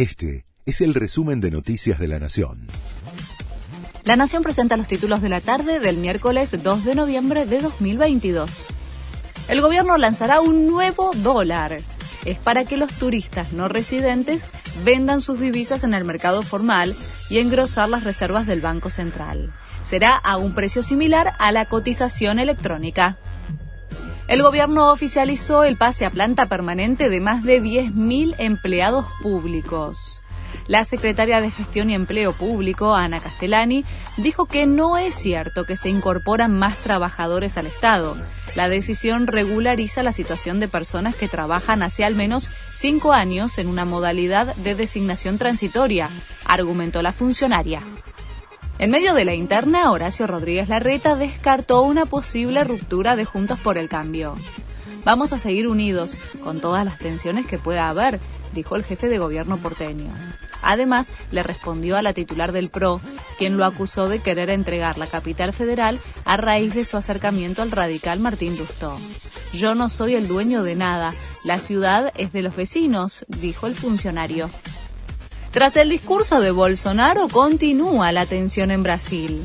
Este 0.00 0.46
es 0.64 0.80
el 0.80 0.94
resumen 0.94 1.42
de 1.42 1.50
Noticias 1.50 1.98
de 1.98 2.08
la 2.08 2.18
Nación. 2.18 2.68
La 4.04 4.16
Nación 4.16 4.42
presenta 4.42 4.78
los 4.78 4.88
títulos 4.88 5.20
de 5.20 5.28
la 5.28 5.42
tarde 5.42 5.78
del 5.78 5.98
miércoles 5.98 6.56
2 6.62 6.84
de 6.86 6.94
noviembre 6.94 7.44
de 7.44 7.60
2022. 7.60 8.64
El 9.48 9.60
gobierno 9.60 9.98
lanzará 9.98 10.40
un 10.40 10.66
nuevo 10.66 11.10
dólar. 11.16 11.76
Es 12.24 12.38
para 12.38 12.64
que 12.64 12.78
los 12.78 12.90
turistas 12.94 13.52
no 13.52 13.68
residentes 13.68 14.46
vendan 14.86 15.20
sus 15.20 15.38
divisas 15.38 15.84
en 15.84 15.92
el 15.92 16.06
mercado 16.06 16.40
formal 16.40 16.96
y 17.28 17.36
engrosar 17.36 17.90
las 17.90 18.02
reservas 18.02 18.46
del 18.46 18.62
Banco 18.62 18.88
Central. 18.88 19.52
Será 19.82 20.16
a 20.16 20.38
un 20.38 20.54
precio 20.54 20.82
similar 20.82 21.34
a 21.38 21.52
la 21.52 21.66
cotización 21.66 22.38
electrónica. 22.38 23.18
El 24.30 24.44
gobierno 24.44 24.92
oficializó 24.92 25.64
el 25.64 25.76
pase 25.76 26.06
a 26.06 26.10
planta 26.10 26.46
permanente 26.46 27.08
de 27.08 27.20
más 27.20 27.42
de 27.42 27.60
10.000 27.60 28.36
empleados 28.38 29.06
públicos. 29.24 30.22
La 30.68 30.84
secretaria 30.84 31.40
de 31.40 31.50
Gestión 31.50 31.90
y 31.90 31.94
Empleo 31.94 32.32
Público, 32.32 32.94
Ana 32.94 33.18
Castellani, 33.18 33.84
dijo 34.18 34.46
que 34.46 34.66
no 34.66 34.98
es 34.98 35.16
cierto 35.16 35.64
que 35.64 35.74
se 35.74 35.88
incorporan 35.88 36.56
más 36.56 36.76
trabajadores 36.76 37.56
al 37.56 37.66
Estado. 37.66 38.16
La 38.54 38.68
decisión 38.68 39.26
regulariza 39.26 40.04
la 40.04 40.12
situación 40.12 40.60
de 40.60 40.68
personas 40.68 41.16
que 41.16 41.26
trabajan 41.26 41.82
hace 41.82 42.04
al 42.04 42.14
menos 42.14 42.50
cinco 42.76 43.12
años 43.12 43.58
en 43.58 43.66
una 43.66 43.84
modalidad 43.84 44.54
de 44.54 44.76
designación 44.76 45.38
transitoria, 45.38 46.08
argumentó 46.44 47.02
la 47.02 47.10
funcionaria. 47.10 47.82
En 48.80 48.88
medio 48.88 49.12
de 49.12 49.26
la 49.26 49.34
interna, 49.34 49.90
Horacio 49.90 50.26
Rodríguez 50.26 50.70
Larreta 50.70 51.14
descartó 51.14 51.82
una 51.82 52.06
posible 52.06 52.64
ruptura 52.64 53.14
de 53.14 53.26
Juntos 53.26 53.60
por 53.60 53.76
el 53.76 53.90
Cambio. 53.90 54.36
Vamos 55.04 55.34
a 55.34 55.38
seguir 55.38 55.68
unidos, 55.68 56.16
con 56.42 56.62
todas 56.62 56.86
las 56.86 56.96
tensiones 56.96 57.46
que 57.46 57.58
pueda 57.58 57.90
haber, 57.90 58.18
dijo 58.54 58.76
el 58.76 58.84
jefe 58.84 59.10
de 59.10 59.18
gobierno 59.18 59.58
porteño. 59.58 60.08
Además, 60.62 61.12
le 61.30 61.42
respondió 61.42 61.98
a 61.98 62.02
la 62.02 62.14
titular 62.14 62.52
del 62.52 62.70
PRO, 62.70 63.02
quien 63.36 63.58
lo 63.58 63.66
acusó 63.66 64.08
de 64.08 64.20
querer 64.20 64.48
entregar 64.48 64.96
la 64.96 65.08
capital 65.08 65.52
federal 65.52 65.98
a 66.24 66.38
raíz 66.38 66.72
de 66.74 66.86
su 66.86 66.96
acercamiento 66.96 67.60
al 67.60 67.72
radical 67.72 68.18
Martín 68.18 68.56
Lustó. 68.56 68.96
Yo 69.52 69.74
no 69.74 69.90
soy 69.90 70.14
el 70.14 70.26
dueño 70.26 70.62
de 70.62 70.76
nada, 70.76 71.12
la 71.44 71.58
ciudad 71.58 72.14
es 72.16 72.32
de 72.32 72.40
los 72.40 72.56
vecinos, 72.56 73.26
dijo 73.28 73.66
el 73.66 73.74
funcionario. 73.74 74.48
Tras 75.50 75.76
el 75.76 75.88
discurso 75.88 76.38
de 76.38 76.52
Bolsonaro, 76.52 77.26
continúa 77.28 78.12
la 78.12 78.24
tensión 78.24 78.70
en 78.70 78.84
Brasil. 78.84 79.42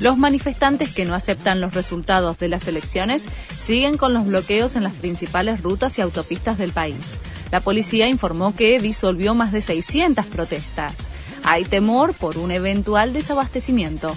Los 0.00 0.16
manifestantes 0.16 0.94
que 0.94 1.04
no 1.04 1.14
aceptan 1.14 1.60
los 1.60 1.74
resultados 1.74 2.38
de 2.38 2.48
las 2.48 2.66
elecciones 2.68 3.28
siguen 3.60 3.98
con 3.98 4.14
los 4.14 4.24
bloqueos 4.24 4.76
en 4.76 4.82
las 4.82 4.94
principales 4.94 5.62
rutas 5.62 5.98
y 5.98 6.00
autopistas 6.00 6.56
del 6.56 6.72
país. 6.72 7.18
La 7.50 7.60
policía 7.60 8.08
informó 8.08 8.56
que 8.56 8.80
disolvió 8.80 9.34
más 9.34 9.52
de 9.52 9.60
600 9.60 10.24
protestas. 10.24 11.08
Hay 11.44 11.64
temor 11.64 12.14
por 12.14 12.38
un 12.38 12.50
eventual 12.50 13.12
desabastecimiento. 13.12 14.10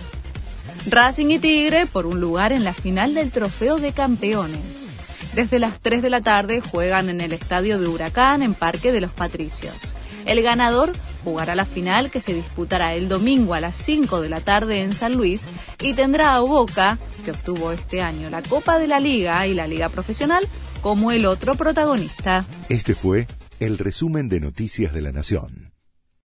Racing 0.88 1.32
y 1.32 1.40
Tigre 1.40 1.86
por 1.86 2.06
un 2.06 2.22
lugar 2.22 2.54
en 2.54 2.64
la 2.64 2.74
final 2.74 3.14
del 3.14 3.32
Trofeo 3.32 3.78
de 3.78 3.92
Campeones. 3.92 4.88
Desde 5.34 5.60
las 5.60 5.82
3 5.82 6.02
de 6.02 6.10
la 6.10 6.22
tarde 6.22 6.62
juegan 6.62 7.10
en 7.10 7.20
el 7.20 7.34
estadio 7.34 7.78
de 7.78 7.88
Huracán 7.88 8.42
en 8.42 8.54
Parque 8.54 8.94
de 8.94 9.02
los 9.02 9.12
Patricios. 9.12 9.96
El 10.26 10.42
ganador 10.42 10.94
jugará 11.26 11.56
la 11.56 11.66
final 11.66 12.12
que 12.12 12.22
se 12.22 12.34
disputará 12.34 12.94
el 12.94 13.10
domingo 13.10 13.56
a 13.56 13.60
las 13.60 13.76
5 13.76 14.22
de 14.22 14.30
la 14.30 14.40
tarde 14.40 14.82
en 14.82 14.94
San 14.94 15.16
Luis 15.16 15.50
y 15.82 15.94
tendrá 15.94 16.36
a 16.36 16.40
Boca, 16.40 17.00
que 17.26 17.32
obtuvo 17.32 17.72
este 17.72 18.02
año 18.02 18.30
la 18.30 18.44
Copa 18.44 18.78
de 18.78 18.88
la 18.88 19.00
Liga 19.00 19.46
y 19.48 19.56
la 19.56 19.66
Liga 19.66 19.90
Profesional, 19.90 20.48
como 20.82 21.12
el 21.12 21.26
otro 21.26 21.56
protagonista. 21.56 22.46
Este 22.70 22.94
fue 22.94 23.28
el 23.60 23.80
resumen 23.80 24.30
de 24.30 24.40
Noticias 24.40 24.94
de 24.94 25.02
la 25.02 25.12
Nación. 25.12 25.65